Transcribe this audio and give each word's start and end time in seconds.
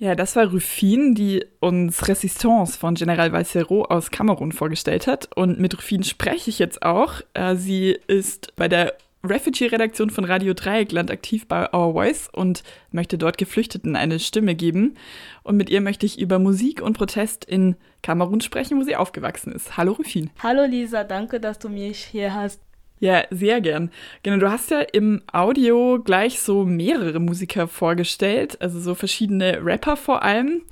Ja, 0.00 0.14
das 0.14 0.34
war 0.34 0.46
Rufin, 0.46 1.14
die 1.14 1.44
uns 1.60 2.08
Resistance 2.08 2.78
von 2.78 2.94
General 2.94 3.32
Valsero 3.32 3.84
aus 3.84 4.10
Kamerun 4.10 4.50
vorgestellt 4.50 5.06
hat. 5.06 5.28
Und 5.36 5.60
mit 5.60 5.76
Rufin 5.76 6.04
spreche 6.04 6.48
ich 6.48 6.58
jetzt 6.58 6.80
auch. 6.82 7.20
Äh, 7.34 7.56
sie 7.56 7.98
ist 8.06 8.56
bei 8.56 8.66
der 8.66 8.94
Refugee-Redaktion 9.22 10.08
von 10.08 10.24
Radio 10.24 10.54
Dreieckland 10.54 11.10
aktiv 11.10 11.46
bei 11.46 11.70
Our 11.74 11.92
Voice 11.92 12.30
und 12.32 12.62
möchte 12.90 13.18
dort 13.18 13.36
Geflüchteten 13.36 13.94
eine 13.94 14.18
Stimme 14.20 14.54
geben. 14.54 14.94
Und 15.42 15.58
mit 15.58 15.68
ihr 15.68 15.82
möchte 15.82 16.06
ich 16.06 16.18
über 16.18 16.38
Musik 16.38 16.80
und 16.80 16.96
Protest 16.96 17.44
in 17.44 17.76
Kamerun 18.02 18.40
sprechen, 18.40 18.80
wo 18.80 18.84
sie 18.84 18.96
aufgewachsen 18.96 19.52
ist. 19.52 19.76
Hallo 19.76 19.92
Rufin. 19.92 20.30
Hallo 20.42 20.64
Lisa, 20.64 21.04
danke, 21.04 21.40
dass 21.40 21.58
du 21.58 21.68
mich 21.68 21.98
hier 21.98 22.32
hast. 22.32 22.62
Ja, 23.00 23.24
sehr 23.30 23.62
gern. 23.62 23.90
Genau, 24.22 24.36
du 24.36 24.50
hast 24.50 24.70
ja 24.70 24.80
im 24.80 25.22
Audio 25.32 26.00
gleich 26.04 26.40
so 26.40 26.66
mehrere 26.66 27.18
Musiker 27.18 27.66
vorgestellt, 27.66 28.60
also 28.60 28.78
so 28.78 28.94
verschiedene 28.94 29.64
Rapper 29.64 29.96
vor 29.96 30.22
allem. 30.22 30.62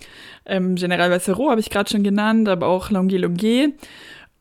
Ähm, 0.45 0.75
General 0.75 1.11
Vassero 1.11 1.51
habe 1.51 1.61
ich 1.61 1.71
gerade 1.71 1.89
schon 1.89 2.03
genannt, 2.03 2.47
aber 2.49 2.67
auch 2.67 2.91
Longue 2.91 3.17
Longue. 3.17 3.73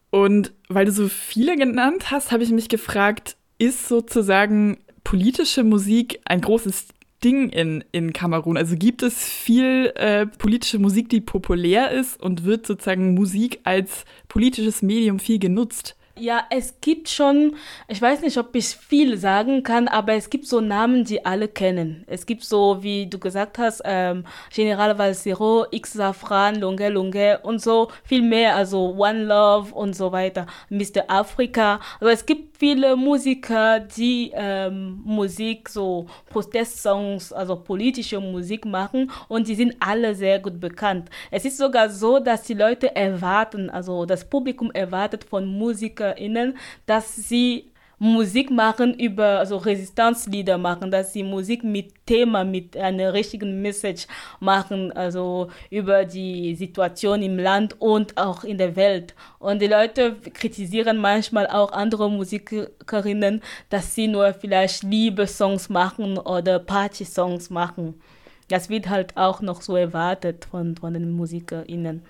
Und 0.10 0.52
weil 0.68 0.86
du 0.86 0.91
so 0.91 1.08
viele 1.08 1.55
genannt 1.55 2.12
hast, 2.12 2.34
habe 2.34 2.44
ich 2.44 2.52
mich 2.52 2.68
gefragt, 2.68 3.38
ist 3.58 3.88
sozusagen 3.88 4.80
politische 5.05 5.63
Musik 5.63 6.20
ein 6.26 6.41
großes 6.41 6.88
Ding 7.24 7.49
in, 7.49 7.85
in 7.94 8.12
Kamerun? 8.12 8.58
Also 8.58 8.76
gibt 8.76 9.02
es 9.02 9.24
viel 9.24 9.94
äh, 9.96 10.26
politische 10.26 10.80
Musik, 10.80 11.08
die 11.10 11.22
populär 11.22 11.91
ist 11.91 12.22
und 12.22 12.44
wird 12.44 12.68
sozusagen 12.68 13.13
Musik 13.13 13.62
als 13.63 14.04
politisches 14.27 14.82
Medium 14.82 15.20
viel 15.20 15.40
genutzt? 15.40 15.97
Ja, 16.20 16.45
es 16.49 16.76
gibt 16.81 17.09
schon, 17.09 17.55
ich 17.88 18.02
weiß 18.02 18.21
nicht, 18.21 18.38
ob 18.38 18.55
ich 18.55 18.67
viel 18.67 19.17
sagen 19.17 19.63
kann, 19.63 19.88
aber 19.88 20.13
es 20.13 20.30
gibt 20.30 20.48
so 20.48 20.62
Namen, 20.62 21.03
die 21.03 21.26
alle 21.26 21.48
kennen. 21.48 22.03
Es 22.07 22.26
gibt 22.26 22.43
so, 22.43 22.81
wie 22.84 23.07
du 23.07 23.20
gesagt 23.20 23.57
hast, 23.57 23.81
ähm, 23.85 24.26
General 24.53 24.98
Valsero, 24.98 25.66
X 25.71 25.93
Safran, 25.93 26.55
Lunge 26.55 26.90
Lunge 26.90 27.40
und 27.43 27.62
so 27.62 27.90
viel 28.03 28.21
mehr, 28.21 28.55
also 28.55 28.96
One 28.98 29.26
Love 29.26 29.74
und 29.74 29.96
so 29.96 30.12
weiter, 30.12 30.48
Mr. 30.70 31.05
Africa. 31.07 31.79
Also 31.99 32.13
es 32.13 32.26
gibt 32.26 32.46
viele 32.58 32.96
Musiker, 32.96 33.80
die 33.80 34.32
ähm, 34.34 35.02
Musik, 35.05 35.70
so 35.70 36.08
Protestsongs, 36.30 37.32
also 37.32 37.55
politische 37.55 38.20
Musik 38.20 38.66
machen 38.66 39.12
und 39.27 39.48
die 39.48 39.55
sind 39.55 39.76
alle 39.80 40.16
sehr 40.16 40.40
gut 40.40 40.60
bekannt. 40.60 41.10
Es 41.30 41.46
ist 41.46 41.58
sogar 41.58 41.90
so, 41.90 42.20
dass 42.20 42.44
die 42.44 42.55
Leute 42.55 42.96
erwarten, 42.96 43.70
also 43.70 44.05
das 44.05 44.27
Publikum 44.27 44.72
erwartet 44.72 45.24
von 45.24 45.46
Musikern, 45.46 46.08
KünstlerInnen, 46.08 46.58
dass 46.86 47.16
sie 47.16 47.72
Musik 47.99 48.51
machen 48.51 48.93
über, 48.93 49.40
also 49.40 49.57
Resistenzlieder 49.57 50.59
machen, 50.59 50.91
dass 50.91 51.13
sie 51.13 51.23
Musik 51.23 51.63
mit 51.63 52.05
Thema, 52.05 52.43
mit 52.43 52.77
einer 52.77 53.13
richtigen 53.13 53.62
Message 53.63 54.05
machen, 54.40 54.91
also 54.91 55.49
über 55.71 56.05
die 56.05 56.53
Situation 56.53 57.23
im 57.23 57.40
Land 57.40 57.81
und 57.81 58.15
auch 58.15 58.43
in 58.43 58.59
der 58.59 58.75
Welt. 58.75 59.15
Und 59.40 59.63
die 59.63 59.68
Leute 59.68 60.15
kritisieren 60.34 60.98
manchmal 60.98 61.48
auch 61.48 61.71
andere 61.71 62.12
Musikerinnen, 62.12 63.41
dass 63.70 63.95
sie 63.95 64.07
nur 64.07 64.31
vielleicht 64.34 64.84
Liebessongs 64.84 65.69
machen 65.69 66.19
oder 66.19 66.59
Party-Songs 66.59 67.50
machen. 67.50 68.00
Das 68.47 68.69
wird 68.69 68.90
halt 68.90 69.18
auch 69.18 69.41
noch 69.41 69.62
so 69.62 69.75
erwartet 69.75 70.45
von, 70.45 70.75
von 70.78 70.94
den 70.94 71.12
MusikerInnen. 71.12 72.03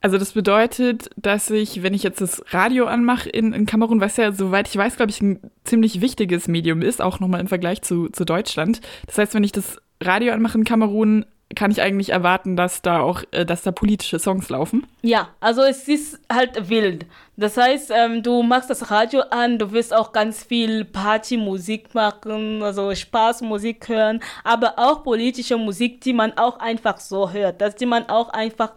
Also 0.00 0.18
das 0.18 0.32
bedeutet, 0.32 1.10
dass 1.16 1.50
ich, 1.50 1.82
wenn 1.82 1.94
ich 1.94 2.02
jetzt 2.02 2.20
das 2.20 2.42
Radio 2.50 2.86
anmache 2.86 3.28
in, 3.28 3.52
in 3.52 3.66
Kamerun, 3.66 4.00
was 4.00 4.16
ja, 4.16 4.32
soweit 4.32 4.68
ich 4.68 4.76
weiß, 4.76 4.96
glaube 4.96 5.10
ich, 5.10 5.20
ein 5.20 5.40
ziemlich 5.64 6.00
wichtiges 6.00 6.48
Medium 6.48 6.82
ist, 6.82 7.02
auch 7.02 7.20
nochmal 7.20 7.40
im 7.40 7.48
Vergleich 7.48 7.82
zu, 7.82 8.08
zu 8.08 8.24
Deutschland. 8.24 8.80
Das 9.06 9.18
heißt, 9.18 9.34
wenn 9.34 9.44
ich 9.44 9.52
das 9.52 9.80
Radio 10.02 10.32
anmache 10.32 10.58
in 10.58 10.64
Kamerun, 10.64 11.24
kann 11.54 11.70
ich 11.70 11.80
eigentlich 11.80 12.10
erwarten, 12.10 12.56
dass 12.56 12.82
da 12.82 13.00
auch, 13.00 13.22
äh, 13.30 13.46
dass 13.46 13.62
da 13.62 13.70
politische 13.70 14.18
Songs 14.18 14.48
laufen? 14.48 14.86
Ja, 15.02 15.28
also 15.38 15.62
es 15.62 15.86
ist 15.86 16.18
halt 16.30 16.68
wild. 16.68 17.06
Das 17.36 17.56
heißt, 17.56 17.92
ähm, 17.94 18.22
du 18.22 18.42
machst 18.42 18.68
das 18.68 18.90
Radio 18.90 19.20
an, 19.30 19.58
du 19.58 19.70
wirst 19.70 19.94
auch 19.94 20.12
ganz 20.12 20.42
viel 20.42 20.84
Partymusik 20.84 21.94
machen, 21.94 22.62
also 22.62 22.92
Spaßmusik 22.92 23.88
hören, 23.88 24.20
aber 24.42 24.74
auch 24.76 25.04
politische 25.04 25.56
Musik, 25.56 26.00
die 26.00 26.12
man 26.12 26.36
auch 26.36 26.58
einfach 26.58 26.98
so 26.98 27.30
hört, 27.30 27.60
dass 27.60 27.76
die 27.76 27.86
man 27.86 28.08
auch 28.08 28.30
einfach 28.30 28.72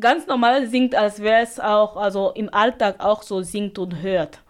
ganz 0.00 0.26
normal 0.26 0.66
singt, 0.68 0.94
als 0.94 1.20
wäre 1.20 1.42
es 1.42 1.58
auch, 1.60 1.96
also 1.96 2.30
im 2.32 2.52
Alltag 2.52 3.00
auch 3.00 3.22
so 3.22 3.42
singt 3.42 3.78
und 3.78 4.02
hört. 4.02 4.43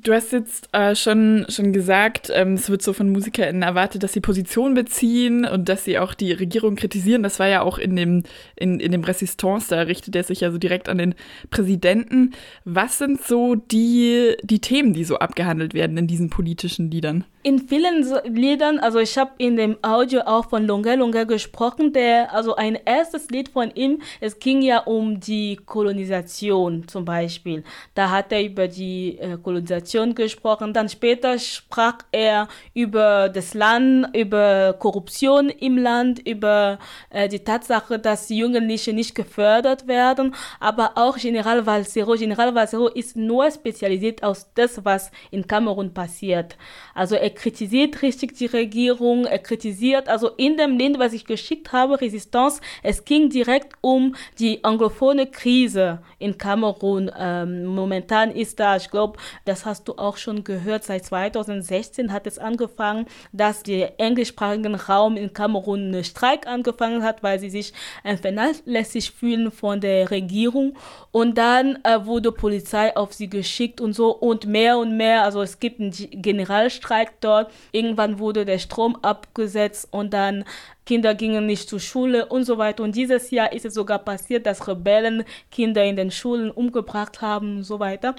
Du 0.00 0.12
hast 0.12 0.30
jetzt 0.30 0.68
äh, 0.72 0.94
schon, 0.94 1.44
schon 1.48 1.72
gesagt, 1.72 2.30
ähm, 2.32 2.54
es 2.54 2.70
wird 2.70 2.82
so 2.82 2.92
von 2.92 3.10
MusikerInnen 3.10 3.62
erwartet, 3.62 4.04
dass 4.04 4.12
sie 4.12 4.20
Position 4.20 4.74
beziehen 4.74 5.44
und 5.44 5.68
dass 5.68 5.84
sie 5.84 5.98
auch 5.98 6.14
die 6.14 6.30
Regierung 6.30 6.76
kritisieren. 6.76 7.24
Das 7.24 7.40
war 7.40 7.48
ja 7.48 7.62
auch 7.62 7.78
in 7.78 7.96
dem, 7.96 8.22
in, 8.54 8.78
in 8.78 8.92
dem 8.92 9.02
Resistance, 9.02 9.68
da 9.70 9.82
richtet 9.82 10.14
er 10.14 10.22
sich 10.22 10.40
ja 10.40 10.52
so 10.52 10.58
direkt 10.58 10.88
an 10.88 10.98
den 10.98 11.14
Präsidenten. 11.50 12.34
Was 12.64 12.98
sind 12.98 13.22
so 13.22 13.56
die, 13.56 14.36
die 14.42 14.60
Themen, 14.60 14.92
die 14.92 15.02
so 15.02 15.16
abgehandelt 15.16 15.74
werden 15.74 15.96
in 15.96 16.06
diesen 16.06 16.30
politischen 16.30 16.92
Liedern? 16.92 17.24
In 17.42 17.66
vielen 17.66 18.04
Liedern, 18.34 18.78
also 18.78 18.98
ich 18.98 19.16
habe 19.16 19.30
in 19.38 19.56
dem 19.56 19.78
Audio 19.82 20.20
auch 20.26 20.50
von 20.50 20.66
Longa 20.66 20.94
Longa 20.94 21.24
gesprochen, 21.24 21.92
der, 21.92 22.32
also 22.34 22.54
ein 22.54 22.78
erstes 22.84 23.30
Lied 23.30 23.48
von 23.48 23.70
ihm, 23.74 24.02
es 24.20 24.38
ging 24.38 24.60
ja 24.60 24.80
um 24.80 25.18
die 25.18 25.56
Kolonisation 25.56 26.86
zum 26.86 27.04
Beispiel. 27.04 27.64
Da 27.94 28.10
hat 28.10 28.32
er 28.32 28.44
über 28.44 28.68
die 28.68 29.18
äh, 29.18 29.38
Kolonisation 29.42 29.87
gesprochen, 30.14 30.72
dann 30.72 30.88
später 30.88 31.38
sprach 31.38 31.98
er 32.12 32.48
über 32.74 33.28
das 33.28 33.54
Land, 33.54 34.16
über 34.16 34.74
Korruption 34.78 35.48
im 35.48 35.78
Land, 35.78 36.26
über 36.26 36.78
äh, 37.10 37.28
die 37.28 37.40
Tatsache, 37.40 37.98
dass 37.98 38.28
Jugendliche 38.28 38.92
nicht 38.92 39.14
gefördert 39.14 39.86
werden, 39.86 40.34
aber 40.60 40.92
auch 40.96 41.16
General 41.16 41.64
Valsero. 41.66 42.14
General 42.14 42.54
Valsero 42.54 42.88
ist 42.88 43.16
nur 43.16 43.50
spezialisiert 43.50 44.22
aus 44.22 44.48
das, 44.54 44.84
was 44.84 45.10
in 45.30 45.46
Kamerun 45.46 45.94
passiert. 45.94 46.56
Also 46.94 47.14
er 47.14 47.30
kritisiert 47.30 48.02
richtig 48.02 48.34
die 48.36 48.46
Regierung, 48.46 49.24
er 49.24 49.38
kritisiert, 49.38 50.08
also 50.08 50.30
in 50.36 50.56
dem 50.56 50.76
Link, 50.76 50.98
was 50.98 51.12
ich 51.12 51.24
geschickt 51.24 51.72
habe, 51.72 52.00
Resistance, 52.00 52.60
es 52.82 53.04
ging 53.04 53.30
direkt 53.30 53.74
um 53.80 54.14
die 54.38 54.64
anglophone 54.64 55.30
Krise 55.30 56.00
in 56.18 56.36
Kamerun. 56.38 57.10
Ähm, 57.16 57.64
momentan 57.66 58.30
ist 58.30 58.58
da, 58.58 58.76
ich 58.76 58.90
glaube, 58.90 59.18
das 59.44 59.64
hast 59.64 59.77
du 59.84 59.94
auch 59.94 60.16
schon 60.16 60.44
gehört, 60.44 60.84
seit 60.84 61.04
2016 61.04 62.12
hat 62.12 62.26
es 62.26 62.38
angefangen, 62.38 63.06
dass 63.32 63.62
der 63.62 64.00
englischsprachige 64.00 64.68
Raum 64.86 65.16
in 65.16 65.32
Kamerun 65.32 65.80
einen 65.80 66.04
Streik 66.04 66.46
angefangen 66.46 67.02
hat, 67.02 67.22
weil 67.22 67.38
sie 67.38 67.50
sich 67.50 67.72
äh, 68.04 68.16
vernachlässigt 68.16 69.14
fühlen 69.14 69.50
von 69.50 69.80
der 69.80 70.10
Regierung. 70.10 70.76
Und 71.10 71.38
dann 71.38 71.78
äh, 71.84 72.04
wurde 72.04 72.32
Polizei 72.32 72.96
auf 72.96 73.12
sie 73.12 73.28
geschickt 73.28 73.80
und 73.80 73.92
so 73.92 74.10
und 74.10 74.46
mehr 74.46 74.78
und 74.78 74.96
mehr, 74.96 75.24
also 75.24 75.42
es 75.42 75.58
gibt 75.60 75.80
einen 75.80 75.92
Generalstreik 75.92 77.20
dort. 77.20 77.50
Irgendwann 77.72 78.18
wurde 78.18 78.44
der 78.44 78.58
Strom 78.58 78.96
abgesetzt 79.02 79.88
und 79.90 80.12
dann 80.12 80.44
Kinder 80.88 81.14
gingen 81.14 81.44
nicht 81.44 81.68
zur 81.68 81.80
Schule 81.80 82.24
und 82.24 82.44
so 82.44 82.56
weiter. 82.56 82.82
Und 82.82 82.96
dieses 82.96 83.30
Jahr 83.30 83.52
ist 83.52 83.66
es 83.66 83.74
sogar 83.74 83.98
passiert, 83.98 84.46
dass 84.46 84.66
Rebellen 84.66 85.24
Kinder 85.50 85.84
in 85.84 85.96
den 85.96 86.10
Schulen 86.10 86.50
umgebracht 86.50 87.20
haben 87.20 87.58
und 87.58 87.64
so 87.64 87.78
weiter. 87.78 88.16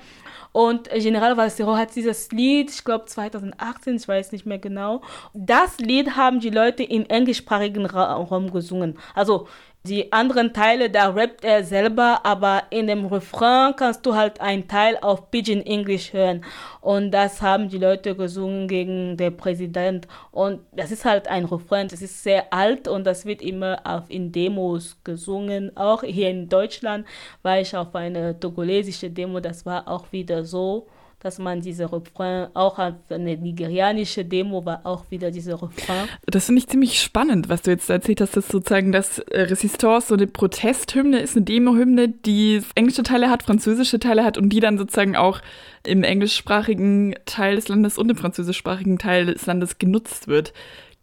Und 0.52 0.88
General 0.91 1.35
Valsero 1.35 1.75
hat 1.75 1.96
dieses 1.96 2.31
Lied, 2.31 2.69
ich 2.69 2.84
glaube 2.84 3.06
2018, 3.06 3.96
ich 3.96 4.07
weiß 4.07 4.31
nicht 4.34 4.46
mehr 4.46 4.59
genau. 4.59 5.02
Das 5.34 5.80
Lied 5.80 6.16
haben 6.16 6.41
die 6.41 6.52
Leute 6.52 6.84
im 6.84 7.07
englischsprachigen 7.07 7.88
Raum 7.88 8.52
gesungen. 8.52 9.00
Also 9.16 9.47
die 9.84 10.12
anderen 10.12 10.53
Teile, 10.53 10.90
da 10.90 11.09
rappt 11.09 11.45
er 11.45 11.63
selber, 11.63 12.19
aber 12.25 12.63
in 12.69 12.88
dem 12.88 13.06
Refrain 13.06 13.73
kannst 13.75 14.06
du 14.06 14.13
halt 14.13 14.41
einen 14.41 14.67
Teil 14.67 14.97
auf 15.01 15.31
Pidgin 15.31 15.66
English 15.66 16.12
hören. 16.12 16.44
Und 16.81 17.12
das 17.12 17.41
haben 17.41 17.69
die 17.69 17.78
Leute 17.78 18.13
gesungen 18.13 18.68
gegen 18.68 19.16
den 19.16 19.38
Präsident. 19.38 20.06
Und 20.31 20.59
das 20.73 20.91
ist 20.91 21.06
halt 21.06 21.29
ein 21.29 21.45
Refrain, 21.45 21.88
das 21.88 22.01
ist 22.01 22.22
sehr 22.23 22.53
alt 22.53 22.89
und 22.89 23.06
das 23.06 23.25
wird 23.25 23.41
immer 23.41 23.79
auf, 23.85 24.09
in 24.09 24.34
Demos 24.34 24.97
gesungen. 25.06 25.75
Auch 25.77 26.03
hier 26.03 26.30
in 26.30 26.50
Deutschland 26.50 27.07
war 27.42 27.59
ich 27.59 27.75
auf 27.75 27.95
eine 27.95 28.38
togolesische 28.38 29.09
Demo, 29.09 29.39
das 29.39 29.65
war 29.65 29.88
auch 29.88 30.12
wieder 30.12 30.44
so 30.44 30.88
dass 31.21 31.38
man 31.38 31.62
diese 31.62 31.92
Refrain, 31.92 32.48
auch 32.54 32.80
eine 32.80 33.38
nigerianische 33.38 34.24
Demo 34.24 34.66
war 34.66 34.81
auch 34.86 35.04
wieder 35.10 35.31
diese 35.31 35.62
Refrain. 35.62 36.07
Das 36.25 36.45
finde 36.45 36.60
ich 36.60 36.68
ziemlich 36.68 37.01
spannend, 37.01 37.50
was 37.50 37.62
du 37.62 37.71
jetzt 37.71 37.89
erzählt 37.89 38.21
hast, 38.21 38.38
dass 38.38 38.48
sozusagen 38.48 38.92
das 38.92 39.19
äh, 39.19 39.42
Resistance 39.42 40.07
so 40.07 40.16
eine 40.16 40.27
Protesthymne 40.27 41.19
ist, 41.19 41.36
eine 41.36 41.45
Demo-Hymne, 41.45 42.07
die 42.10 42.62
englische 42.75 43.04
Teile 43.04 43.30
hat, 43.30 43.44
französische 43.44 44.00
Teile 44.00 44.24
hat 44.24 44.38
und 44.38 44.50
die 44.50 44.62
dann 44.62 44.77
sozusagen 44.77 45.18
auch 45.18 45.42
im 45.86 46.04
englischsprachigen 46.04 47.16
Teil 47.25 47.56
des 47.56 47.68
Landes 47.68 47.98
und 47.98 48.10
im 48.10 48.18
französischsprachigen 48.18 48.98
Teil 48.98 49.27
des 49.27 49.45
Landes 49.45 49.77
genutzt 49.77 50.27
wird. 50.27 50.54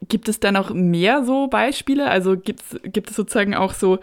Gibt 0.09 0.29
es 0.29 0.41
da 0.41 0.53
noch 0.53 0.73
mehr 0.73 1.25
so 1.25 1.49
Beispiele? 1.49 2.09
Also 2.09 2.37
gibt 2.37 2.63
es 3.11 3.17
sozusagen 3.17 3.55
auch 3.55 3.75
so 3.75 3.99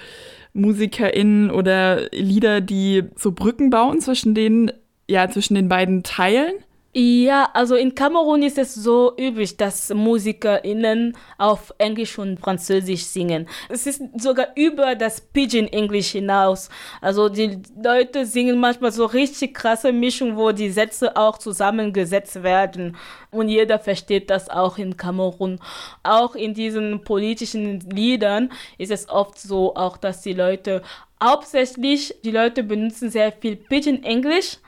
MusikerInnen 0.53 1.51
oder 1.51 2.09
Lieder, 2.11 2.61
die 2.61 3.03
so 3.15 3.31
Brücken 3.31 3.69
bauen 3.69 3.99
zwischen 4.01 4.35
den 4.35 4.71
ja, 5.13 5.29
zwischen 5.29 5.53
den 5.53 5.69
beiden 5.69 6.01
Teilen? 6.01 6.55
Ja, 6.95 7.49
also 7.53 7.75
in 7.75 7.95
Kamerun 7.95 8.43
ist 8.43 8.59
es 8.59 8.75
so 8.75 9.13
üblich, 9.17 9.57
dass 9.57 9.91
MusikerInnen 9.91 11.17
auf 11.39 11.73
Englisch 11.79 12.19
und 12.19 12.39
Französisch 12.39 13.05
singen. 13.05 13.47
Es 13.69 13.87
ist 13.87 14.03
sogar 14.19 14.49
über 14.55 14.93
das 14.93 15.19
Pidgin 15.21 15.67
English 15.67 16.11
hinaus. 16.11 16.69
Also 17.01 17.29
die 17.29 17.59
Leute 17.83 18.27
singen 18.27 18.59
manchmal 18.59 18.91
so 18.91 19.05
richtig 19.05 19.55
krasse 19.55 19.91
Mischungen, 19.91 20.37
wo 20.37 20.51
die 20.51 20.69
Sätze 20.69 21.15
auch 21.15 21.39
zusammengesetzt 21.39 22.43
werden. 22.43 22.95
Und 23.31 23.49
jeder 23.49 23.79
versteht 23.79 24.29
das 24.29 24.49
auch 24.49 24.77
in 24.77 24.95
Kamerun. 24.95 25.59
Auch 26.03 26.35
in 26.35 26.53
diesen 26.53 27.03
politischen 27.03 27.79
Liedern 27.89 28.51
ist 28.77 28.91
es 28.91 29.09
oft 29.09 29.39
so, 29.39 29.75
auch 29.75 29.97
dass 29.97 30.21
die 30.21 30.33
Leute 30.33 30.83
hauptsächlich, 31.23 32.15
die 32.23 32.31
Leute 32.31 32.63
benutzen 32.63 33.09
sehr 33.09 33.31
viel 33.31 33.55
Pidgin 33.55 34.03
English 34.03 34.59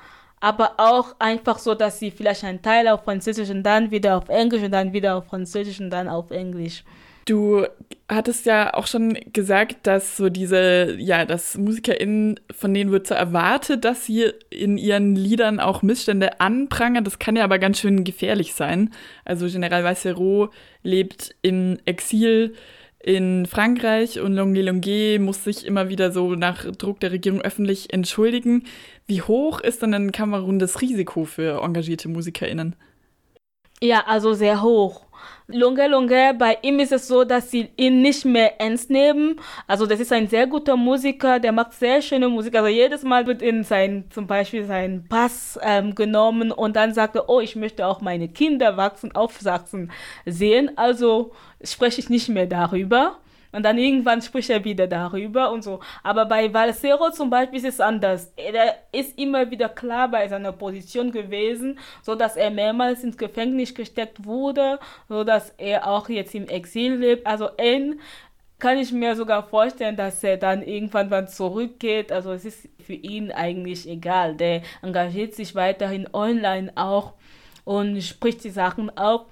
aber 0.45 0.73
auch 0.77 1.15
einfach 1.17 1.57
so, 1.57 1.73
dass 1.73 1.97
sie 1.97 2.11
vielleicht 2.11 2.43
einen 2.43 2.61
Teil 2.61 2.87
auf 2.87 3.03
Französisch 3.03 3.49
und 3.49 3.63
dann 3.63 3.89
wieder 3.89 4.15
auf 4.15 4.29
Englisch 4.29 4.61
und 4.61 4.71
dann 4.73 4.93
wieder 4.93 5.15
auf 5.15 5.25
Französisch 5.25 5.79
und 5.79 5.89
dann 5.89 6.07
auf 6.07 6.29
Englisch. 6.29 6.83
Du 7.25 7.65
hattest 8.07 8.45
ja 8.45 8.71
auch 8.75 8.85
schon 8.85 9.17
gesagt, 9.33 9.87
dass 9.87 10.17
so 10.17 10.29
diese, 10.29 10.97
ja, 10.99 11.25
dass 11.25 11.57
MusikerInnen, 11.57 12.39
von 12.55 12.75
denen 12.75 12.91
wird 12.91 13.07
so 13.07 13.15
erwartet, 13.15 13.85
dass 13.85 14.05
sie 14.05 14.31
in 14.51 14.77
ihren 14.77 15.15
Liedern 15.15 15.59
auch 15.59 15.81
Missstände 15.81 16.39
anprangern. 16.39 17.03
Das 17.03 17.17
kann 17.17 17.35
ja 17.35 17.43
aber 17.43 17.57
ganz 17.57 17.79
schön 17.79 18.03
gefährlich 18.03 18.53
sein. 18.53 18.93
Also 19.25 19.47
General 19.47 19.83
Vaissero 19.83 20.51
lebt 20.83 21.33
im 21.41 21.79
Exil 21.85 22.53
in 23.05 23.45
Frankreich 23.45 24.19
und 24.19 24.33
Longue 24.33 24.63
Longue 24.63 25.19
muss 25.19 25.43
sich 25.43 25.63
immer 25.63 25.89
wieder 25.89 26.11
so 26.11 26.33
nach 26.33 26.65
Druck 26.71 26.99
der 27.01 27.11
Regierung 27.11 27.39
öffentlich 27.39 27.93
entschuldigen. 27.93 28.63
Wie 29.05 29.21
hoch 29.21 29.59
ist 29.59 29.83
denn 29.83 29.93
in 29.93 30.11
Kamerun 30.11 30.57
das 30.57 30.81
Risiko 30.81 31.23
für 31.23 31.61
engagierte 31.61 32.09
MusikerInnen? 32.09 32.75
Ja, 33.79 34.05
also 34.07 34.33
sehr 34.33 34.63
hoch. 34.63 35.04
Lunge 35.47 35.87
Lunge, 35.87 36.33
bei 36.37 36.57
ihm 36.61 36.79
ist 36.79 36.91
es 36.91 37.07
so, 37.07 37.23
dass 37.23 37.51
sie 37.51 37.69
ihn 37.77 38.01
nicht 38.01 38.25
mehr 38.25 38.59
ernst 38.59 38.89
nehmen. 38.89 39.39
Also 39.67 39.85
das 39.85 39.99
ist 39.99 40.11
ein 40.11 40.27
sehr 40.27 40.47
guter 40.47 40.75
Musiker, 40.75 41.39
der 41.39 41.51
macht 41.51 41.73
sehr 41.73 42.01
schöne 42.01 42.29
Musik. 42.29 42.55
Also 42.55 42.67
jedes 42.67 43.03
Mal 43.03 43.27
wird 43.27 43.41
in 43.41 43.63
sein, 43.63 44.05
zum 44.09 44.27
Beispiel 44.27 44.65
sein 44.65 45.05
Pass 45.07 45.59
ähm, 45.61 45.93
genommen 45.93 46.51
und 46.51 46.75
dann 46.75 46.93
sagt 46.93 47.15
er, 47.15 47.29
oh, 47.29 47.39
ich 47.41 47.55
möchte 47.55 47.85
auch 47.85 48.01
meine 48.01 48.27
Kinder 48.27 48.77
wachsen, 48.77 49.13
aufsachsen 49.15 49.91
sehen. 50.25 50.71
Also 50.77 51.31
spreche 51.63 51.99
ich 52.01 52.09
nicht 52.09 52.29
mehr 52.29 52.47
darüber. 52.47 53.17
Und 53.55 53.63
dann 53.63 53.77
irgendwann 53.77 54.21
spricht 54.21 54.49
er 54.49 54.65
wieder 54.65 54.85
darüber 54.85 55.49
und 55.49 55.63
so. 55.63 55.79
Aber 56.03 56.25
bei 56.25 56.53
Valsero 56.53 57.09
zum 57.11 57.29
Beispiel 57.29 57.59
ist 57.59 57.65
es 57.65 57.79
anders. 57.79 58.33
Er 58.35 58.75
ist 58.91 59.17
immer 59.17 59.49
wieder 59.49 59.69
klar 59.69 60.09
bei 60.09 60.27
seiner 60.27 60.51
Position 60.51 61.09
gewesen, 61.09 61.79
so 62.01 62.15
dass 62.15 62.35
er 62.35 62.51
mehrmals 62.51 63.05
ins 63.05 63.17
Gefängnis 63.17 63.73
gesteckt 63.73 64.25
wurde, 64.25 64.77
so 65.07 65.23
dass 65.23 65.51
er 65.57 65.87
auch 65.87 66.09
jetzt 66.09 66.35
im 66.35 66.49
Exil 66.49 66.95
lebt. 66.95 67.25
Also 67.25 67.47
ihn 67.57 68.01
kann 68.59 68.77
ich 68.77 68.91
mir 68.91 69.15
sogar 69.15 69.43
vorstellen, 69.43 69.95
dass 69.95 70.21
er 70.21 70.35
dann 70.35 70.61
irgendwann 70.61 71.07
mal 71.07 71.29
zurückgeht. 71.29 72.11
Also 72.11 72.33
es 72.33 72.43
ist 72.43 72.67
für 72.85 72.93
ihn 72.93 73.31
eigentlich 73.31 73.87
egal. 73.87 74.35
Der 74.35 74.63
engagiert 74.81 75.33
sich 75.33 75.55
weiterhin 75.55 76.09
online 76.13 76.73
auch 76.75 77.13
und 77.63 78.01
spricht 78.01 78.43
die 78.43 78.49
Sachen 78.49 78.95
auf. 78.97 79.27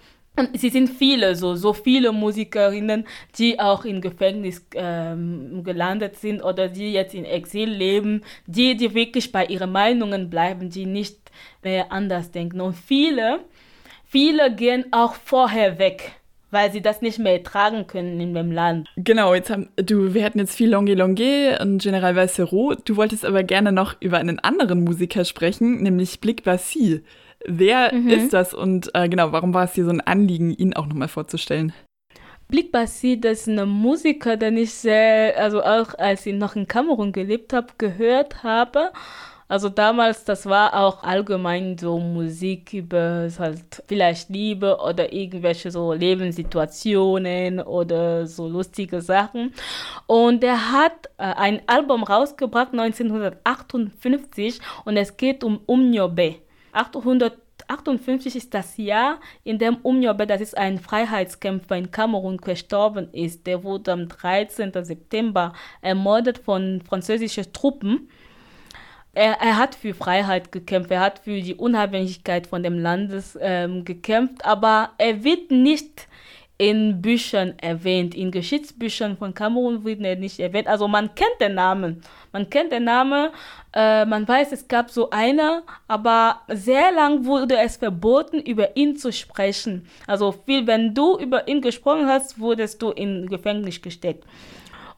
Sie 0.53 0.69
sind 0.69 0.89
viele, 0.89 1.35
so, 1.35 1.55
so 1.55 1.73
viele 1.73 2.11
Musikerinnen, 2.11 3.05
die 3.37 3.59
auch 3.59 3.85
im 3.85 4.01
Gefängnis 4.01 4.65
ähm, 4.73 5.63
gelandet 5.63 6.17
sind 6.17 6.41
oder 6.41 6.69
die 6.69 6.91
jetzt 6.91 7.13
in 7.13 7.23
Exil 7.23 7.69
leben, 7.69 8.23
die, 8.47 8.75
die 8.75 8.95
wirklich 8.95 9.31
bei 9.31 9.45
ihren 9.45 9.71
Meinungen 9.71 10.31
bleiben, 10.31 10.71
die 10.71 10.87
nicht 10.87 11.17
mehr 11.61 11.91
anders 11.91 12.31
denken. 12.31 12.61
Und 12.61 12.75
viele, 12.75 13.41
viele 14.05 14.55
gehen 14.55 14.85
auch 14.91 15.13
vorher 15.13 15.77
weg 15.77 16.13
weil 16.53 16.71
sie 16.71 16.81
das 16.81 17.01
nicht 17.01 17.17
mehr 17.17 17.33
ertragen 17.33 17.87
können 17.87 18.19
in 18.19 18.35
dem 18.35 18.51
Land. 18.51 18.87
Genau, 18.95 19.33
jetzt 19.33 19.49
haben 19.49 19.69
du, 19.75 20.13
wir 20.13 20.23
hatten 20.23 20.37
jetzt 20.37 20.55
viel 20.55 20.69
Longue 20.69 20.93
Longue 20.93 21.57
und 21.59 21.81
General 21.81 22.15
Valsero. 22.15 22.75
Du 22.85 22.95
wolltest 22.95 23.25
aber 23.25 23.41
gerne 23.41 23.71
noch 23.71 23.95
über 23.99 24.19
einen 24.19 24.37
anderen 24.37 24.83
Musiker 24.83 25.25
sprechen, 25.25 25.81
nämlich 25.81 26.21
Blick 26.21 26.43
Bassi. 26.43 27.01
Wer 27.45 27.93
mhm. 27.93 28.09
ist 28.09 28.33
das 28.33 28.53
und 28.53 28.89
äh, 28.93 29.09
genau, 29.09 29.31
warum 29.31 29.53
war 29.53 29.65
es 29.65 29.73
dir 29.73 29.85
so 29.85 29.91
ein 29.91 30.01
Anliegen, 30.01 30.51
ihn 30.51 30.73
auch 30.73 30.85
nochmal 30.85 31.07
vorzustellen? 31.07 31.73
Blick 32.47 32.71
das 32.71 33.03
ist 33.03 33.47
ein 33.47 33.67
Musiker, 33.67 34.37
den 34.37 34.57
ich 34.57 34.73
sehr, 34.73 35.37
also 35.39 35.63
auch 35.63 35.97
als 35.97 36.25
ich 36.25 36.35
noch 36.35 36.55
in 36.55 36.67
Kamerun 36.67 37.11
gelebt 37.11 37.51
habe, 37.51 37.67
gehört 37.77 38.43
habe. 38.43 38.91
Also 39.47 39.69
damals, 39.69 40.23
das 40.23 40.45
war 40.45 40.73
auch 40.73 41.03
allgemein 41.03 41.77
so 41.77 41.99
Musik 41.99 42.73
über 42.73 43.27
halt 43.37 43.83
vielleicht 43.87 44.29
Liebe 44.29 44.77
oder 44.77 45.11
irgendwelche 45.11 45.69
so 45.69 45.93
Lebenssituationen 45.93 47.59
oder 47.59 48.25
so 48.25 48.47
lustige 48.47 49.01
Sachen. 49.01 49.53
Und 50.07 50.43
er 50.43 50.71
hat 50.71 51.07
äh, 51.17 51.23
ein 51.23 51.61
Album 51.67 52.03
rausgebracht 52.03 52.71
1958 52.71 54.59
und 54.85 54.97
es 54.97 55.17
geht 55.17 55.43
um 55.43 55.59
Umnyobe. 55.65 56.35
858 56.73 58.35
ist 58.35 58.53
das 58.53 58.77
Jahr, 58.77 59.19
in 59.43 59.59
dem 59.59 59.77
Umnyobe, 59.77 60.27
das 60.27 60.41
ist 60.41 60.57
ein 60.57 60.79
Freiheitskämpfer 60.79 61.75
in 61.77 61.91
Kamerun, 61.91 62.37
gestorben 62.37 63.09
ist. 63.13 63.47
Der 63.47 63.63
wurde 63.63 63.91
am 63.93 64.07
13. 64.07 64.71
September 64.83 65.53
ermordet 65.81 66.39
von 66.39 66.81
französischen 66.81 67.51
Truppen. 67.53 68.09
Er, 69.15 69.33
er 69.33 69.57
hat 69.57 69.75
für 69.75 69.93
Freiheit 69.93 70.51
gekämpft, 70.51 70.89
er 70.89 71.01
hat 71.01 71.19
für 71.19 71.39
die 71.39 71.53
Unabhängigkeit 71.53 72.47
von 72.47 72.63
dem 72.63 72.79
Landes 72.79 73.37
ähm, 73.39 73.85
gekämpft, 73.85 74.43
aber 74.43 74.91
er 74.97 75.23
wird 75.23 75.51
nicht 75.51 76.07
in 76.63 77.01
Büchern 77.01 77.55
erwähnt. 77.59 78.15
In 78.15 78.31
Geschichtsbüchern 78.31 79.17
von 79.17 79.33
Kamerun 79.33 79.83
wird 79.83 79.99
er 79.99 80.15
nicht 80.15 80.39
erwähnt. 80.39 80.69
Also 80.69 80.87
man 80.87 81.13
kennt 81.13 81.41
den 81.41 81.55
Namen. 81.55 82.01
Man 82.31 82.49
kennt 82.49 82.71
den 82.71 82.85
Namen, 82.85 83.31
äh, 83.73 84.05
man 84.05 84.25
weiß, 84.25 84.53
es 84.53 84.69
gab 84.69 84.89
so 84.89 85.09
eine, 85.09 85.63
aber 85.89 86.39
sehr 86.47 86.93
lang 86.93 87.25
wurde 87.25 87.57
es 87.57 87.75
verboten, 87.75 88.39
über 88.39 88.77
ihn 88.77 88.95
zu 88.95 89.11
sprechen. 89.11 89.89
Also 90.07 90.31
viel, 90.31 90.65
wenn 90.65 90.93
du 90.93 91.17
über 91.17 91.49
ihn 91.49 91.59
gesprochen 91.59 92.07
hast, 92.07 92.39
wurdest 92.39 92.81
du 92.81 92.91
in 92.91 93.27
Gefängnis 93.27 93.81
gesteckt. 93.81 94.23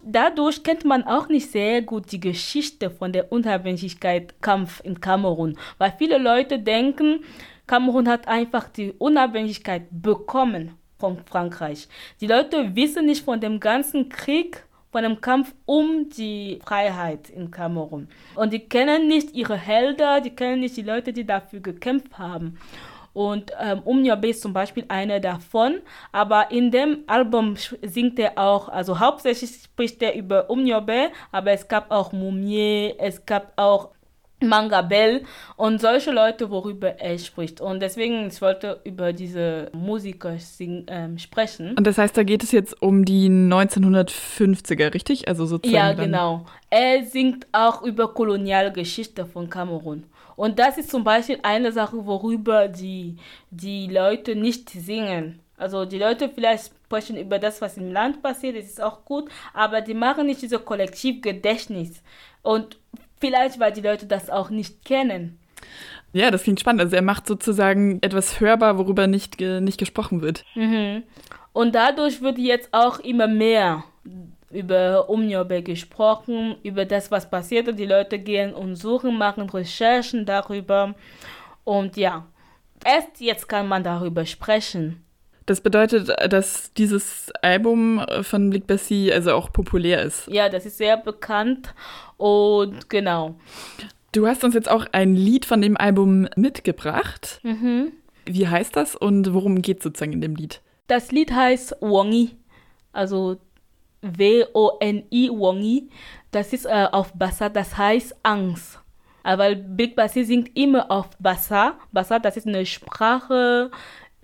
Dadurch 0.04 0.62
kennt 0.62 0.86
man 0.86 1.02
auch 1.08 1.30
nicht 1.30 1.50
sehr 1.50 1.82
gut 1.82 2.12
die 2.12 2.20
Geschichte 2.20 2.92
von 2.92 3.12
der 3.12 3.32
Unabhängigkeitskampf 3.32 4.82
in 4.84 5.02
Kamerun, 5.02 5.58
weil 5.80 5.96
viele 5.98 6.20
Leute 6.20 6.60
denken, 6.60 7.24
Kamerun 7.66 8.08
hat 8.08 8.28
einfach 8.28 8.70
die 8.70 8.92
Unabhängigkeit 8.92 9.88
bekommen 9.90 10.78
von 10.98 11.18
Frankreich. 11.26 11.88
Die 12.22 12.28
Leute 12.28 12.76
wissen 12.76 13.06
nicht 13.06 13.24
von 13.24 13.40
dem 13.40 13.60
ganzen 13.60 14.10
Krieg, 14.10 14.64
von 14.92 15.04
dem 15.04 15.20
Kampf 15.20 15.54
um 15.66 16.10
die 16.10 16.60
Freiheit 16.66 17.30
in 17.30 17.52
Kamerun. 17.52 18.08
Und 18.36 18.54
die 18.54 18.60
kennen 18.60 19.08
nicht 19.08 19.34
ihre 19.34 19.58
Helden, 19.58 20.24
die 20.24 20.30
kennen 20.30 20.62
nicht 20.62 20.78
die 20.78 20.84
Leute, 20.84 21.12
die 21.12 21.26
dafür 21.26 21.60
gekämpft 21.60 22.18
haben. 22.18 22.58
Und 23.16 23.54
ähm, 23.62 23.80
Umnyabe 23.86 24.28
ist 24.28 24.42
zum 24.42 24.52
Beispiel 24.52 24.84
einer 24.90 25.22
davon. 25.22 25.82
Aber 26.12 26.52
in 26.52 26.70
dem 26.70 27.06
Album 27.08 27.56
singt 27.82 28.20
er 28.20 28.38
auch, 28.38 28.68
also 28.68 29.00
hauptsächlich 29.00 29.52
spricht 29.64 30.02
er 30.02 30.16
über 30.16 30.50
Umnyabe, 30.50 31.12
aber 31.32 31.52
es 31.52 31.66
gab 31.68 31.92
auch 31.92 32.12
Mumie, 32.12 32.94
es 32.98 33.26
gab 33.26 33.54
auch 33.56 33.95
Manga 34.48 34.82
Bell 34.82 35.24
und 35.56 35.82
solche 35.82 36.12
Leute, 36.12 36.50
worüber 36.50 37.00
er 37.00 37.18
spricht. 37.18 37.62
Und 37.62 37.82
deswegen, 37.82 38.28
ich 38.28 38.42
wollte 38.42 38.80
über 38.84 39.14
diese 39.14 39.70
Musiker 39.74 40.38
sing, 40.40 40.86
ähm, 40.88 41.18
sprechen. 41.18 41.76
Und 41.78 41.86
das 41.86 41.98
heißt, 41.98 42.16
da 42.18 42.24
geht 42.24 42.44
es 42.44 42.52
jetzt 42.52 42.82
um 42.82 43.06
die 43.06 43.30
1950er, 43.30 44.94
richtig? 44.94 45.28
Also 45.28 45.46
sozusagen. 45.46 45.76
Ja, 45.76 45.94
genau. 45.94 46.46
Er 46.70 47.04
singt 47.04 47.48
auch 47.52 47.82
über 47.84 48.14
Kolonialgeschichte 48.14 49.26
von 49.26 49.50
Kamerun. 49.50 50.04
Und 50.36 50.60
das 50.60 50.78
ist 50.78 50.92
zum 50.92 51.04
Beispiel 51.04 51.40
eine 51.44 51.72
Sache, 51.72 52.06
worüber 52.06 52.68
die, 52.68 53.18
die 53.52 53.88
Leute 53.88 54.36
nicht 54.36 54.70
singen. 54.70 55.40
Also 55.58 55.86
die 55.86 56.00
Leute 56.00 56.30
vielleicht 56.30 56.74
sprechen 56.86 57.18
über 57.18 57.40
das, 57.40 57.62
was 57.62 57.78
im 57.78 57.92
Land 57.92 58.22
passiert, 58.22 58.58
das 58.58 58.66
ist 58.66 58.82
auch 58.82 59.06
gut, 59.06 59.30
aber 59.54 59.82
die 59.82 59.94
machen 59.94 60.28
nicht 60.28 60.42
dieses 60.42 60.64
Kollektivgedächtnis. 60.64 62.02
Und 62.42 62.78
Vielleicht, 63.26 63.60
weil 63.60 63.72
die 63.72 63.82
Leute 63.82 64.06
das 64.06 64.30
auch 64.30 64.50
nicht 64.50 64.86
kennen. 64.86 65.40
Ja, 66.14 66.32
das 66.32 66.44
klingt 66.44 66.60
spannend. 66.60 66.82
Also 66.82 66.96
er 66.96 67.02
macht 67.02 67.28
sozusagen 67.28 68.00
etwas 68.02 68.40
hörbar, 68.40 68.78
worüber 68.78 69.08
nicht, 69.08 69.40
nicht 69.40 69.78
gesprochen 69.78 70.22
wird. 70.22 70.46
Mhm. 70.56 71.04
Und 71.54 71.74
dadurch 71.74 72.22
wird 72.22 72.38
jetzt 72.38 72.70
auch 72.72 73.00
immer 73.00 73.28
mehr 73.28 73.84
über 74.52 75.10
Umnyobe 75.10 75.64
gesprochen, 75.64 76.56
über 76.64 76.86
das, 76.86 77.12
was 77.12 77.30
passiert. 77.30 77.68
Und 77.68 77.78
die 77.78 77.86
Leute 77.86 78.20
gehen 78.20 78.54
und 78.54 78.76
suchen, 78.76 79.18
machen 79.18 79.50
Recherchen 79.50 80.26
darüber. 80.26 80.96
Und 81.64 81.98
ja, 81.98 82.28
erst 82.86 83.20
jetzt 83.20 83.50
kann 83.50 83.68
man 83.68 83.84
darüber 83.84 84.26
sprechen. 84.26 85.05
Das 85.46 85.62
bedeutet, 85.62 86.10
dass 86.32 86.74
dieses 86.74 87.32
Album 87.42 88.04
von 88.24 88.50
Blick 88.50 88.66
Bessie 88.66 89.14
also 89.14 89.34
auch 89.34 89.52
populär 89.54 90.02
ist. 90.02 90.28
Ja, 90.28 90.50
das 90.50 90.66
ist 90.66 90.78
sehr 90.78 90.98
bekannt 90.98 91.74
und 92.18 92.90
genau. 92.90 93.36
Du 94.12 94.26
hast 94.28 94.44
uns 94.44 94.56
jetzt 94.56 94.70
auch 94.70 94.88
ein 94.92 95.16
Lied 95.16 95.46
von 95.46 95.62
dem 95.62 95.78
Album 95.78 96.28
mitgebracht. 96.36 97.40
Mhm. 97.44 97.92
Wie 98.26 98.48
heißt 98.48 98.76
das 98.76 98.96
und 98.96 99.34
worum 99.34 99.62
geht 99.62 99.78
es 99.78 99.84
sozusagen 99.84 100.14
in 100.14 100.22
dem 100.22 100.36
Lied? 100.36 100.62
Das 100.88 101.12
Lied 101.12 101.32
heißt 101.32 101.78
Wongi, 101.80 102.32
also 102.92 103.38
W-O-N-I, 104.02 105.30
Wongi. 105.30 105.90
Das 106.32 106.54
ist 106.54 106.66
äh, 106.66 106.88
auf 106.92 107.14
Bassa, 107.14 107.50
das 107.50 107.78
heißt 107.78 108.16
Angst. 108.24 108.80
Aber 109.24 109.56
Big 109.56 109.96
Bassi 109.96 110.24
singt 110.24 110.56
immer 110.56 110.92
auf 110.92 111.10
Bassa. 111.20 111.80
Bassa, 111.92 112.20
das 112.20 112.38
ist 112.38 112.48
eine 112.48 112.66
Sprache. 112.66 113.72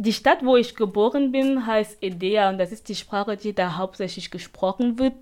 Die 0.03 0.13
Stadt, 0.13 0.43
wo 0.43 0.58
ich 0.58 0.75
geboren 0.75 1.31
bin, 1.31 1.67
heißt 1.67 2.01
Edea 2.01 2.50
und 2.50 2.58
das 2.58 2.72
ist 2.72 2.89
die 2.89 2.96
Sprache, 2.96 3.38
die 3.38 3.53
da 3.53 3.77
hauptsächlich 3.77 4.31
gesprochen 4.31 4.98
wird. 4.98 5.13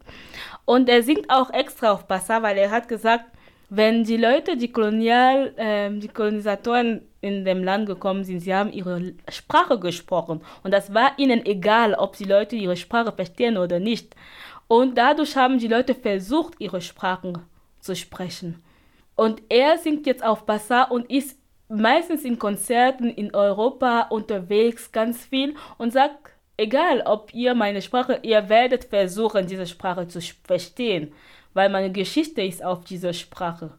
Und 0.63 0.88
er 0.88 1.03
singt 1.03 1.29
auch 1.29 1.50
extra 1.51 1.91
auf 1.91 2.07
Bassa, 2.07 2.41
weil 2.43 2.57
er 2.57 2.71
hat 2.71 2.88
gesagt, 2.88 3.25
wenn 3.69 4.05
die 4.05 4.15
Leute, 4.15 4.55
die 4.55 4.71
Kolonial, 4.71 5.53
äh, 5.57 5.89
die 5.91 6.07
Kolonisatoren 6.07 7.01
in 7.19 7.43
dem 7.43 7.62
Land 7.62 7.88
gekommen 7.88 8.24
sind, 8.24 8.39
sie 8.39 8.55
haben 8.55 8.71
ihre 8.71 9.15
Sprache 9.27 9.77
gesprochen 9.77 10.39
und 10.63 10.71
das 10.71 10.93
war 10.93 11.12
ihnen 11.17 11.45
egal, 11.45 11.93
ob 11.93 12.15
die 12.15 12.24
Leute 12.24 12.55
ihre 12.55 12.77
Sprache 12.77 13.12
verstehen 13.12 13.57
oder 13.57 13.81
nicht. 13.81 14.15
Und 14.69 14.98
dadurch 14.98 15.36
haben 15.36 15.59
die 15.59 15.67
Leute 15.67 15.93
versucht, 15.93 16.53
ihre 16.59 16.79
Sprachen 16.79 17.39
zu 17.81 17.98
sprechen. 17.98 18.63
Und 19.17 19.41
er 19.50 19.77
singt 19.77 20.05
jetzt 20.05 20.24
auf 20.24 20.45
Bassa 20.45 20.83
und 20.83 21.12
ist 21.12 21.38
meistens 21.69 22.23
in 22.23 22.38
Konzerten 22.38 23.09
in 23.09 23.33
Europa 23.33 24.07
unterwegs 24.09 24.91
ganz 24.91 25.25
viel 25.25 25.55
und 25.77 25.93
sagt, 25.93 26.31
egal 26.57 27.01
ob 27.05 27.33
ihr 27.33 27.53
meine 27.55 27.81
Sprache, 27.81 28.19
ihr 28.23 28.49
werdet 28.49 28.85
versuchen, 28.85 29.47
diese 29.47 29.65
Sprache 29.65 30.07
zu 30.07 30.19
verstehen 30.43 31.13
weil 31.53 31.69
meine 31.69 31.91
Geschichte 31.91 32.41
ist 32.41 32.63
auf 32.63 32.83
dieser 32.83 33.13
Sprache. 33.13 33.71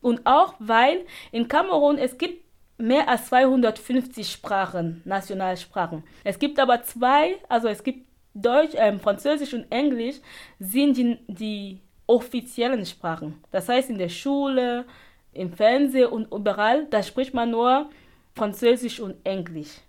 Und 0.00 0.24
auch 0.24 0.54
weil 0.58 1.04
in 1.32 1.48
Kamerun 1.48 1.98
es 1.98 2.16
gibt 2.16 2.44
mehr 2.78 3.08
als 3.08 3.26
250 3.26 4.30
Sprachen, 4.30 5.02
Nationalsprachen. 5.04 6.02
Es 6.24 6.38
gibt 6.38 6.58
aber 6.58 6.82
zwei, 6.82 7.36
also 7.48 7.68
es 7.68 7.82
gibt 7.82 8.06
Deutsch, 8.32 8.74
äh, 8.74 8.98
Französisch 8.98 9.52
und 9.52 9.70
Englisch 9.70 10.16
sind 10.58 10.96
die, 10.96 11.18
die 11.26 11.80
offiziellen 12.06 12.86
Sprachen. 12.86 13.42
Das 13.50 13.68
heißt 13.68 13.90
in 13.90 13.98
der 13.98 14.08
Schule, 14.08 14.86
im 15.32 15.52
Fernsehen 15.52 16.08
und 16.08 16.32
überall, 16.32 16.86
da 16.86 17.02
spricht 17.02 17.34
man 17.34 17.50
nur 17.50 17.90
Französisch 18.34 19.00
und 19.00 19.16
Englisch. 19.24 19.80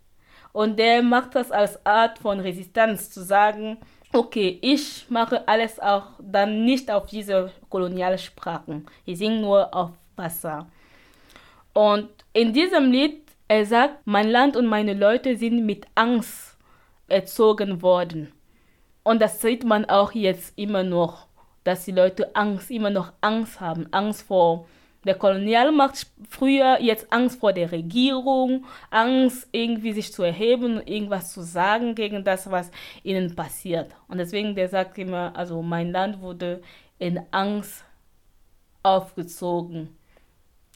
Und 0.53 0.77
der 0.77 1.01
macht 1.01 1.36
das 1.36 1.51
als 1.51 1.83
Art 1.86 2.19
von 2.19 2.39
Resistenz 2.39 3.10
zu 3.10 3.24
sagen, 3.24 3.77
okay, 4.13 4.60
ich 4.62 5.05
mache 5.10 5.48
alles 5.48 5.79
auch 5.79 6.07
dann 6.19 6.65
nicht 6.65 6.91
auf 6.91 7.05
diese 7.05 7.51
Kolonialsprachen. 7.69 8.86
Ich 9.05 9.17
singe 9.19 9.41
nur 9.41 9.74
auf 9.74 9.91
Wasser. 10.15 10.67
Und 11.74 12.10
in 12.33 12.53
diesem 12.53 12.91
Lied, 12.91 13.21
er 13.48 13.65
sagt, 13.65 14.05
mein 14.05 14.29
Land 14.29 14.57
und 14.57 14.67
meine 14.67 14.93
Leute 14.93 15.38
sind 15.38 15.65
mit 15.65 15.86
Angst 15.95 16.57
erzogen 17.07 17.81
worden. 17.81 18.31
Und 19.03 19.21
das 19.21 19.41
sieht 19.41 19.63
man 19.63 19.86
auch 19.86 20.12
jetzt 20.12 20.57
immer 20.57 20.83
noch, 20.83 21.27
dass 21.63 21.86
die 21.86 21.91
Leute 21.91 22.36
Angst, 22.36 22.71
immer 22.71 22.89
noch 22.89 23.13
Angst 23.21 23.60
haben. 23.60 23.88
Angst 23.91 24.24
vor 24.24 24.67
der 25.05 25.15
Kolonialmacht 25.15 26.08
früher, 26.29 26.79
jetzt 26.79 27.12
Angst 27.12 27.39
vor 27.39 27.53
der 27.53 27.72
Regierung, 27.72 28.65
Angst 28.89 29.48
irgendwie 29.51 29.93
sich 29.93 30.13
zu 30.13 30.24
erheben 30.24 30.77
und 30.77 30.88
irgendwas 30.88 31.34
zu 31.34 31.41
sagen 31.41 31.96
gegen 31.96 32.24
das, 32.24 32.51
was 32.51 32.72
ihnen 33.03 33.36
passiert. 33.36 33.96
Und 34.08 34.20
deswegen, 34.20 34.55
der 34.55 34.70
sagt 34.70 34.98
immer, 34.98 35.36
also 35.36 35.62
mein 35.62 35.91
Land 35.91 36.22
wurde 36.22 36.62
in 37.00 37.20
Angst 37.31 37.84
aufgezogen. 38.84 39.89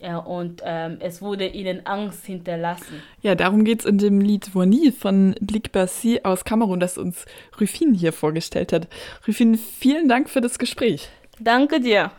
Ja, 0.01 0.17
und 0.17 0.61
ähm, 0.65 0.97
es 0.99 1.21
wurde 1.21 1.47
ihnen 1.47 1.85
Angst 1.85 2.25
hinterlassen. 2.25 3.01
Ja, 3.21 3.33
darum 3.33 3.63
geht 3.63 3.79
es 3.79 3.85
in 3.85 3.97
dem 3.97 4.19
Lied 4.19 4.53
Woni 4.53 4.91
von 4.91 5.35
Blik 5.39 5.71
Bassi 5.71 6.19
aus 6.23 6.43
Kamerun, 6.43 6.81
das 6.81 6.97
uns 6.97 7.25
Rufin 7.61 7.93
hier 7.93 8.11
vorgestellt 8.11 8.73
hat. 8.73 8.89
Rufin, 9.25 9.55
vielen 9.55 10.09
Dank 10.09 10.29
für 10.29 10.41
das 10.41 10.59
Gespräch. 10.59 11.07
Danke 11.39 11.79
dir. 11.79 12.11